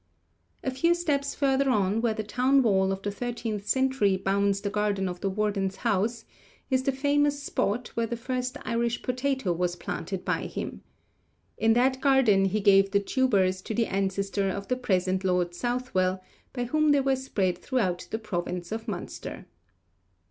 A 0.63 0.71
few 0.71 0.95
steps 0.95 1.35
further 1.35 1.69
on, 1.69 2.01
where 2.01 2.15
the 2.15 2.23
town 2.23 2.63
wall 2.63 2.91
of 2.91 3.03
the 3.03 3.11
thirteenth 3.11 3.67
century 3.67 4.17
bounds 4.17 4.61
the 4.61 4.71
garden 4.71 5.07
of 5.07 5.21
the 5.21 5.29
Warden's 5.29 5.75
house, 5.75 6.25
is 6.71 6.81
the 6.81 6.91
famous 6.91 7.43
spot 7.43 7.89
where 7.89 8.07
the 8.07 8.17
first 8.17 8.57
Irish 8.65 9.03
potato 9.03 9.53
was 9.53 9.75
planted 9.75 10.25
by 10.25 10.47
him. 10.47 10.81
In 11.55 11.73
that 11.73 12.01
garden 12.01 12.45
he 12.45 12.61
gave 12.61 12.89
the 12.89 12.99
tubers 12.99 13.61
to 13.61 13.75
the 13.75 13.85
ancestor 13.85 14.49
of 14.49 14.69
the 14.69 14.75
present 14.75 15.23
Lord 15.23 15.53
Southwell, 15.53 16.19
by 16.51 16.63
whom 16.63 16.93
they 16.93 17.01
were 17.01 17.15
spread 17.15 17.59
throughout 17.59 18.07
the 18.09 18.17
province 18.17 18.71
of 18.71 18.87
Munster. 18.87 19.45